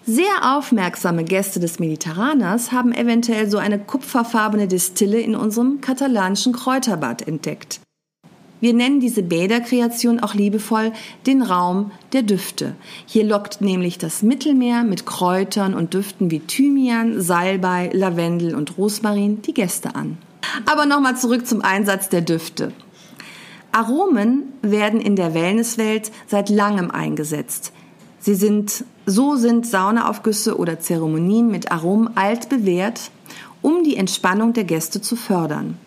Sehr 0.05 0.57
aufmerksame 0.57 1.23
Gäste 1.23 1.61
des 1.61 1.79
Mediterraners 1.79 2.73
haben 2.73 2.93
eventuell 2.93 3.49
so 3.49 3.59
eine 3.59 3.79
kupferfarbene 3.79 4.67
Distille 4.67 5.21
in 5.21 5.37
unserem 5.37 5.81
katalanischen 5.81 6.53
Kräuterbad 6.53 7.29
entdeckt. 7.29 7.81
Wir 8.61 8.75
nennen 8.75 8.99
diese 8.99 9.23
Bäderkreation 9.23 10.19
auch 10.19 10.35
liebevoll 10.35 10.93
den 11.27 11.43
Raum 11.43 11.93
der 12.13 12.23
Düfte. 12.23 12.75
Hier 13.07 13.23
lockt 13.23 13.61
nämlich 13.61 13.99
das 13.99 14.23
Mittelmeer 14.23 14.83
mit 14.83 15.07
Kräutern 15.07 15.75
und 15.75 15.95
Düften 15.95 16.31
wie 16.33 16.41
Thymian, 16.41 17.21
Salbei, 17.21 17.91
Lavendel 17.93 18.57
und 18.57 18.79
Rosmarin 18.79 19.43
die 19.43 19.55
Gäste 19.55 19.95
an. 19.95 20.19
Aber 20.67 20.87
nochmal 20.87 21.17
zurück 21.17 21.47
zum 21.47 21.63
Einsatz 21.63 22.09
der 22.09 22.21
Düfte. 22.21 22.73
Aromen 23.73 24.45
werden 24.63 25.01
in 25.01 25.15
der 25.15 25.35
Wellnesswelt 25.35 26.11
seit 26.27 26.49
langem 26.49 26.91
eingesetzt. 26.91 27.73
Sie 28.19 28.35
sind, 28.35 28.85
so 29.07 29.37
sind 29.37 29.67
Saunaaufgüsse 29.67 30.59
oder 30.59 30.81
Zeremonien 30.81 31.51
mit 31.51 31.71
Aromen 31.71 32.17
alt 32.17 32.49
bewährt, 32.49 33.11
um 33.63 33.85
die 33.85 33.97
Entspannung 33.97 34.53
der 34.53 34.65
Gäste 34.65 35.01
zu 35.01 35.17
fördern. 35.17 35.79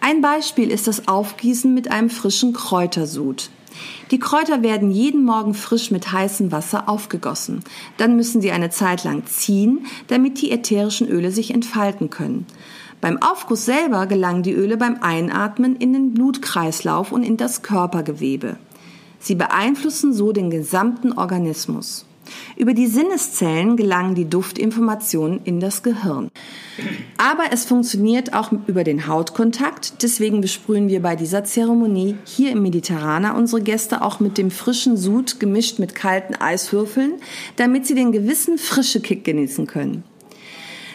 Ein 0.00 0.20
Beispiel 0.20 0.70
ist 0.70 0.86
das 0.86 1.08
Aufgießen 1.08 1.74
mit 1.74 1.90
einem 1.90 2.08
frischen 2.08 2.52
Kräutersud. 2.52 3.50
Die 4.10 4.18
Kräuter 4.18 4.62
werden 4.62 4.90
jeden 4.90 5.24
Morgen 5.24 5.54
frisch 5.54 5.90
mit 5.90 6.10
heißem 6.10 6.50
Wasser 6.50 6.88
aufgegossen. 6.88 7.62
Dann 7.96 8.16
müssen 8.16 8.40
sie 8.40 8.50
eine 8.50 8.70
Zeit 8.70 9.04
lang 9.04 9.26
ziehen, 9.26 9.86
damit 10.06 10.40
die 10.40 10.50
ätherischen 10.50 11.08
Öle 11.08 11.30
sich 11.30 11.52
entfalten 11.52 12.10
können. 12.10 12.46
Beim 13.00 13.22
Aufguss 13.22 13.64
selber 13.64 14.06
gelangen 14.06 14.42
die 14.42 14.52
Öle 14.52 14.76
beim 14.76 14.98
Einatmen 15.02 15.76
in 15.76 15.92
den 15.92 16.14
Blutkreislauf 16.14 17.12
und 17.12 17.22
in 17.22 17.36
das 17.36 17.62
Körpergewebe. 17.62 18.56
Sie 19.20 19.34
beeinflussen 19.34 20.12
so 20.12 20.32
den 20.32 20.50
gesamten 20.50 21.12
Organismus. 21.12 22.04
Über 22.56 22.74
die 22.74 22.86
Sinneszellen 22.86 23.76
gelangen 23.76 24.14
die 24.14 24.28
Duftinformationen 24.28 25.40
in 25.44 25.60
das 25.60 25.82
Gehirn. 25.82 26.28
Aber 27.16 27.44
es 27.52 27.64
funktioniert 27.64 28.34
auch 28.34 28.52
über 28.66 28.84
den 28.84 29.06
Hautkontakt. 29.06 30.02
Deswegen 30.02 30.40
besprühen 30.40 30.88
wir 30.88 31.00
bei 31.00 31.16
dieser 31.16 31.44
Zeremonie 31.44 32.16
hier 32.24 32.52
im 32.52 32.62
Mediterraner 32.62 33.34
unsere 33.34 33.62
Gäste 33.62 34.02
auch 34.02 34.20
mit 34.20 34.38
dem 34.38 34.50
frischen 34.50 34.96
Sud 34.96 35.40
gemischt 35.40 35.78
mit 35.78 35.94
kalten 35.94 36.34
Eiswürfeln, 36.34 37.14
damit 37.56 37.86
sie 37.86 37.94
den 37.94 38.12
gewissen 38.12 38.58
frische 38.58 39.00
Kick 39.00 39.24
genießen 39.24 39.66
können. 39.66 40.04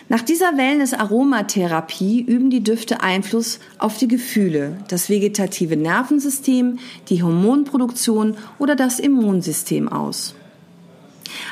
Nach 0.10 0.22
dieser 0.22 0.58
Wellness-Aromatherapie 0.58 2.22
üben 2.22 2.50
die 2.50 2.64
Düfte 2.64 3.02
Einfluss 3.02 3.60
auf 3.78 3.98
die 3.98 4.10
Gefühle, 4.10 4.78
das 4.90 5.10
vegetative 5.10 5.78
Nervensystem, 5.78 6.80
die 7.08 7.24
Hormonproduktion 7.24 8.36
oder 8.60 8.76
das 8.76 9.00
Immunsystem 9.00 9.88
aus. 9.88 10.36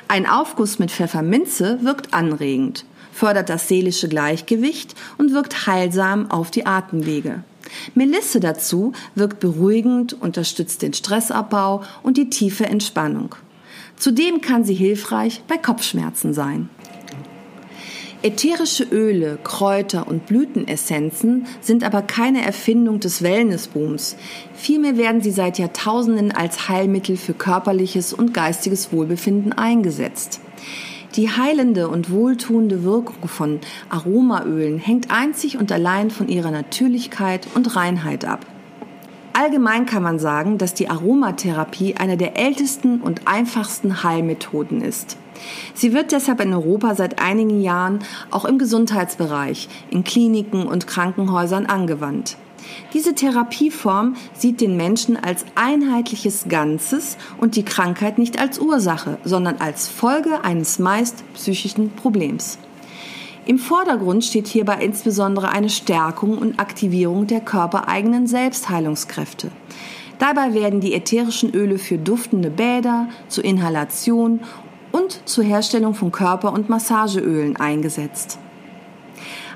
Ein 0.10 0.27
Aufguss 0.27 0.79
mit 0.79 0.91
Pfefferminze 0.91 1.79
wirkt 1.81 2.13
anregend, 2.13 2.86
fördert 3.13 3.50
das 3.50 3.70
seelische 3.70 4.10
Gleichgewicht 4.10 4.96
und 5.17 5.34
wirkt 5.34 5.65
heilsam 5.65 6.29
auf 6.29 6.51
die 6.51 6.65
Atemwege. 6.65 7.43
Melisse 7.96 8.41
dazu 8.41 8.91
wirkt 9.15 9.39
beruhigend, 9.39 10.13
unterstützt 10.13 10.81
den 10.81 10.93
Stressabbau 10.93 11.84
und 12.03 12.17
die 12.17 12.29
tiefe 12.29 12.65
Entspannung. 12.65 13.36
Zudem 13.96 14.41
kann 14.41 14.65
sie 14.65 14.74
hilfreich 14.74 15.41
bei 15.48 15.58
Kopfschmerzen 15.58 16.34
sein. 16.34 16.70
Ätherische 18.24 18.84
Öle, 18.84 19.40
Kräuter 19.44 20.08
und 20.08 20.28
Blütenessenzen 20.28 21.48
sind 21.60 21.84
aber 21.84 22.04
keine 22.04 22.46
Erfindung 22.46 23.00
des 23.00 23.24
Wellnessbooms. 23.24 24.16
Vielmehr 24.54 24.96
werden 24.96 25.22
sie 25.22 25.32
seit 25.32 25.58
Jahrtausenden 25.58 26.32
als 26.32 26.70
Heilmittel 26.70 27.18
für 27.18 27.34
körperliches 27.34 28.13
und 28.13 28.32
geistiges 28.32 28.94
Wohlbefinden 28.94 29.54
eingesetzt. 29.54 30.40
Die 31.16 31.32
heilende 31.32 31.90
und 31.90 32.12
wohltuende 32.12 32.84
Wirkung 32.84 33.28
von 33.28 33.60
Aromaölen 33.90 34.78
hängt 34.78 35.10
einzig 35.10 35.58
und 35.58 35.72
allein 35.72 36.12
von 36.12 36.28
ihrer 36.28 36.51
Natürlichkeit 36.51 37.48
und 37.56 37.75
Reinheit 37.75 38.24
ab. 38.24 38.46
Allgemein 39.33 39.85
kann 39.85 40.03
man 40.03 40.19
sagen, 40.19 40.57
dass 40.57 40.73
die 40.73 40.89
Aromatherapie 40.89 41.95
eine 41.95 42.17
der 42.17 42.38
ältesten 42.38 43.00
und 43.01 43.27
einfachsten 43.27 44.03
Heilmethoden 44.03 44.81
ist. 44.81 45.17
Sie 45.73 45.93
wird 45.93 46.11
deshalb 46.11 46.41
in 46.41 46.53
Europa 46.53 46.95
seit 46.95 47.19
einigen 47.19 47.61
Jahren 47.61 48.00
auch 48.29 48.45
im 48.45 48.59
Gesundheitsbereich, 48.59 49.69
in 49.89 50.03
Kliniken 50.03 50.67
und 50.67 50.85
Krankenhäusern 50.85 51.65
angewandt. 51.65 52.38
Diese 52.93 53.15
Therapieform 53.15 54.15
sieht 54.33 54.61
den 54.61 54.77
Menschen 54.77 55.17
als 55.17 55.45
einheitliches 55.55 56.45
Ganzes 56.47 57.17
und 57.39 57.55
die 57.55 57.65
Krankheit 57.65 58.17
nicht 58.17 58.39
als 58.39 58.59
Ursache, 58.59 59.17
sondern 59.23 59.57
als 59.57 59.88
Folge 59.88 60.43
eines 60.43 60.77
meist 60.77 61.23
psychischen 61.33 61.91
Problems. 61.91 62.59
Im 63.45 63.57
Vordergrund 63.57 64.24
steht 64.24 64.48
hierbei 64.48 64.77
insbesondere 64.81 65.50
eine 65.50 65.69
Stärkung 65.69 66.38
und 66.38 66.60
Aktivierung 66.60 67.25
der 67.25 67.41
körpereigenen 67.41 68.27
Selbstheilungskräfte. 68.27 69.50
Dabei 70.19 70.53
werden 70.53 70.79
die 70.79 70.93
ätherischen 70.93 71.51
Öle 71.55 71.79
für 71.79 71.98
duftende 71.98 72.51
Bäder, 72.51 73.07
zur 73.27 73.43
Inhalation 73.43 74.41
und 74.91 75.21
zur 75.25 75.43
Herstellung 75.43 75.95
von 75.95 76.12
Körper- 76.12 76.53
und 76.53 76.69
Massageölen 76.69 77.55
eingesetzt. 77.55 78.38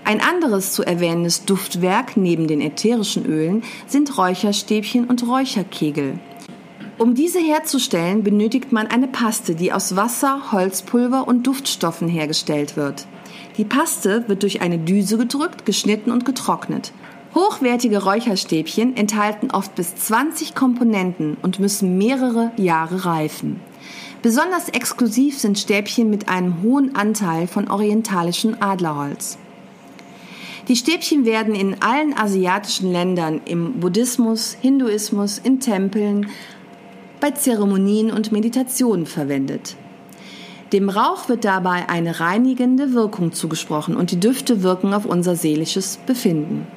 Ein 0.04 0.20
anderes 0.20 0.72
zu 0.72 0.84
erwähnendes 0.84 1.46
Duftwerk 1.46 2.18
neben 2.18 2.48
den 2.48 2.62
ätherischen 2.62 3.26
Ölen 3.26 3.64
sind 3.86 4.18
Räucherstäbchen 4.18 5.06
und 5.06 5.28
Räucherkegel. 5.28 6.20
Um 6.98 7.14
diese 7.14 7.40
herzustellen, 7.40 8.24
benötigt 8.24 8.72
man 8.72 8.88
eine 8.88 9.08
Paste, 9.08 9.54
die 9.54 9.74
aus 9.74 9.96
Wasser, 9.96 10.52
Holzpulver 10.52 11.28
und 11.28 11.46
Duftstoffen 11.46 12.08
hergestellt 12.08 12.78
wird. 12.78 13.06
Die 13.58 13.64
Paste 13.64 14.28
wird 14.28 14.44
durch 14.44 14.62
eine 14.62 14.78
Düse 14.78 15.18
gedrückt, 15.18 15.66
geschnitten 15.66 16.12
und 16.12 16.26
getrocknet. 16.26 16.92
Hochwertige 17.34 18.04
Räucherstäbchen 18.04 18.98
enthalten 18.98 19.50
oft 19.52 19.76
bis 19.76 19.96
20 19.96 20.56
Komponenten 20.56 21.38
und 21.42 21.60
müssen 21.60 21.98
mehrere 21.98 22.52
Jahre 22.58 23.06
reifen. 23.06 23.60
Besonders 24.22 24.70
exklusiv 24.70 25.40
sind 25.40 25.60
Stäbchen 25.60 26.10
mit 26.10 26.28
einem 26.28 26.64
hohen 26.64 26.96
Anteil 26.96 27.48
von 27.48 27.70
orientalischem 27.70 28.58
Adlerholz. 28.60 29.38
Die 30.68 30.76
Stäbchen 30.76 31.26
werden 31.26 31.54
in 31.54 31.82
allen 31.82 32.18
asiatischen 32.18 32.92
Ländern 32.92 33.42
im 33.46 33.80
Buddhismus, 33.80 34.58
Hinduismus, 34.60 35.38
in 35.38 35.60
Tempeln, 35.60 36.30
bei 37.20 37.32
Zeremonien 37.32 38.12
und 38.12 38.32
Meditationen 38.32 39.06
verwendet. 39.06 39.76
Dem 40.76 40.90
Rauch 40.90 41.30
wird 41.30 41.46
dabei 41.46 41.88
eine 41.88 42.20
reinigende 42.20 42.92
Wirkung 42.92 43.32
zugesprochen 43.32 43.96
und 43.96 44.12
die 44.12 44.20
Düfte 44.20 44.62
wirken 44.62 44.94
auf 44.94 45.06
unser 45.06 45.38
seelisches 45.38 46.00
Befinden. 46.06 46.68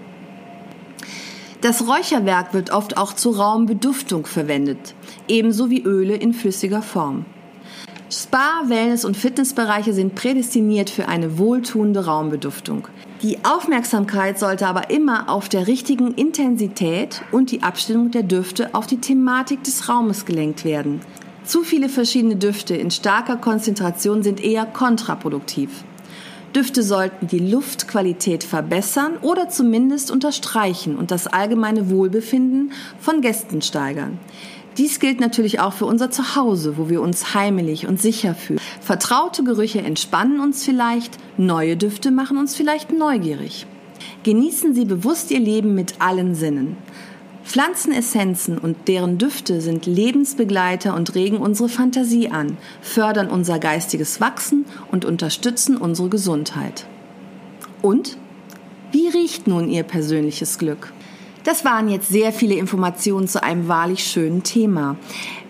Das 1.62 1.84
Räucherwerk 1.84 2.54
wird 2.54 2.70
oft 2.70 2.96
auch 2.96 3.12
zur 3.12 3.38
Raumbeduftung 3.38 4.26
verwendet, 4.26 4.94
ebenso 5.26 5.68
wie 5.68 5.82
Öle 5.82 6.14
in 6.14 6.32
flüssiger 6.32 6.80
Form. 6.80 7.24
Spa, 8.08 8.62
Wellness 8.68 9.04
und 9.04 9.16
Fitnessbereiche 9.16 9.92
sind 9.92 10.14
prädestiniert 10.14 10.90
für 10.90 11.08
eine 11.08 11.36
wohltuende 11.36 12.04
Raumbeduftung. 12.04 12.86
Die 13.22 13.38
Aufmerksamkeit 13.44 14.38
sollte 14.38 14.68
aber 14.68 14.90
immer 14.90 15.28
auf 15.28 15.48
der 15.48 15.66
richtigen 15.66 16.14
Intensität 16.14 17.22
und 17.32 17.50
die 17.50 17.64
Abstimmung 17.64 18.12
der 18.12 18.22
Düfte 18.22 18.76
auf 18.76 18.86
die 18.86 19.00
Thematik 19.00 19.64
des 19.64 19.88
Raumes 19.88 20.24
gelenkt 20.24 20.64
werden. 20.64 21.00
Zu 21.48 21.62
viele 21.62 21.88
verschiedene 21.88 22.36
Düfte 22.36 22.76
in 22.76 22.90
starker 22.90 23.36
Konzentration 23.36 24.22
sind 24.22 24.44
eher 24.44 24.66
kontraproduktiv. 24.66 25.70
Düfte 26.54 26.82
sollten 26.82 27.26
die 27.26 27.38
Luftqualität 27.38 28.44
verbessern 28.44 29.16
oder 29.22 29.48
zumindest 29.48 30.10
unterstreichen 30.10 30.98
und 30.98 31.10
das 31.10 31.26
allgemeine 31.26 31.88
Wohlbefinden 31.88 32.72
von 33.00 33.22
Gästen 33.22 33.62
steigern. 33.62 34.18
Dies 34.76 35.00
gilt 35.00 35.20
natürlich 35.20 35.58
auch 35.58 35.72
für 35.72 35.86
unser 35.86 36.10
Zuhause, 36.10 36.76
wo 36.76 36.90
wir 36.90 37.00
uns 37.00 37.32
heimelig 37.32 37.86
und 37.86 37.98
sicher 37.98 38.34
fühlen. 38.34 38.60
Vertraute 38.82 39.42
Gerüche 39.42 39.80
entspannen 39.80 40.40
uns 40.40 40.66
vielleicht, 40.66 41.16
neue 41.38 41.78
Düfte 41.78 42.10
machen 42.10 42.36
uns 42.36 42.56
vielleicht 42.56 42.92
neugierig. 42.92 43.66
Genießen 44.22 44.74
Sie 44.74 44.84
bewusst 44.84 45.30
Ihr 45.30 45.40
Leben 45.40 45.74
mit 45.74 45.94
allen 46.00 46.34
Sinnen. 46.34 46.76
Pflanzenessenzen 47.48 48.58
und 48.58 48.88
deren 48.88 49.16
Düfte 49.16 49.62
sind 49.62 49.86
Lebensbegleiter 49.86 50.94
und 50.94 51.14
regen 51.14 51.38
unsere 51.38 51.70
Fantasie 51.70 52.28
an, 52.28 52.58
fördern 52.82 53.30
unser 53.30 53.58
geistiges 53.58 54.20
Wachsen 54.20 54.66
und 54.92 55.06
unterstützen 55.06 55.78
unsere 55.78 56.10
Gesundheit. 56.10 56.86
Und? 57.80 58.18
Wie 58.92 59.08
riecht 59.08 59.46
nun 59.46 59.70
Ihr 59.70 59.82
persönliches 59.82 60.58
Glück? 60.58 60.92
Das 61.44 61.64
waren 61.64 61.88
jetzt 61.88 62.08
sehr 62.08 62.34
viele 62.34 62.54
Informationen 62.54 63.28
zu 63.28 63.42
einem 63.42 63.66
wahrlich 63.66 64.04
schönen 64.04 64.42
Thema. 64.42 64.96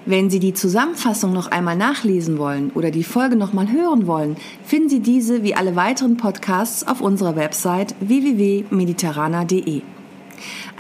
Wenn 0.07 0.31
Sie 0.31 0.39
die 0.39 0.55
Zusammenfassung 0.55 1.33
noch 1.33 1.51
einmal 1.51 1.77
nachlesen 1.77 2.39
wollen 2.39 2.71
oder 2.77 2.93
die 2.93 3.03
Folge 3.03 3.35
noch 3.35 3.53
mal 3.53 3.73
hören 3.73 4.07
wollen, 4.07 4.37
finden 4.65 4.89
Sie 4.89 5.01
diese 5.01 5.43
wie 5.43 5.57
alle 5.57 5.75
weiteren 5.75 6.17
Podcasts 6.17 6.87
auf 6.87 7.01
unserer 7.01 7.35
Website 7.35 7.97
www.mediterrana.de. 7.99 9.83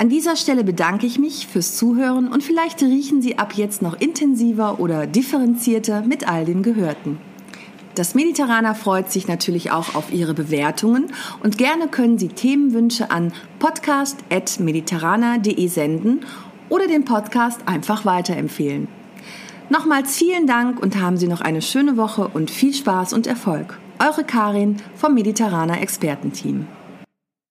An 0.00 0.08
dieser 0.08 0.36
Stelle 0.36 0.62
bedanke 0.62 1.06
ich 1.06 1.18
mich 1.18 1.48
fürs 1.48 1.74
Zuhören 1.74 2.28
und 2.28 2.44
vielleicht 2.44 2.80
riechen 2.82 3.20
Sie 3.20 3.36
ab 3.36 3.54
jetzt 3.56 3.82
noch 3.82 4.00
intensiver 4.00 4.78
oder 4.78 5.08
differenzierter 5.08 6.02
mit 6.02 6.28
all 6.28 6.44
dem 6.44 6.62
Gehörten. 6.62 7.18
Das 7.96 8.14
Mediterraner 8.14 8.76
freut 8.76 9.10
sich 9.10 9.26
natürlich 9.26 9.72
auch 9.72 9.96
auf 9.96 10.12
Ihre 10.12 10.34
Bewertungen 10.34 11.06
und 11.42 11.58
gerne 11.58 11.88
können 11.88 12.16
Sie 12.16 12.28
Themenwünsche 12.28 13.10
an 13.10 13.32
podcast.mediterraner.de 13.58 15.66
senden 15.66 16.20
oder 16.68 16.86
den 16.86 17.04
Podcast 17.04 17.62
einfach 17.66 18.04
weiterempfehlen. 18.04 18.86
Nochmals 19.68 20.16
vielen 20.16 20.46
Dank 20.46 20.80
und 20.80 21.00
haben 21.00 21.16
Sie 21.16 21.26
noch 21.26 21.40
eine 21.40 21.60
schöne 21.60 21.96
Woche 21.96 22.28
und 22.28 22.52
viel 22.52 22.72
Spaß 22.72 23.14
und 23.14 23.26
Erfolg. 23.26 23.80
Eure 23.98 24.22
Karin 24.22 24.76
vom 24.94 25.14
Mediterraner 25.14 25.82
Expertenteam. 25.82 26.68